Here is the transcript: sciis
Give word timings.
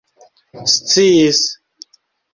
sciis 0.73 1.39